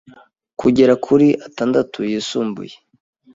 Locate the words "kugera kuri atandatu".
0.59-1.99